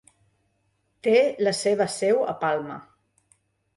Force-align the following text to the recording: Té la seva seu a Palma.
Té 1.07 1.13
la 1.47 1.53
seva 1.59 1.89
seu 1.99 2.25
a 2.33 2.37
Palma. 2.45 2.79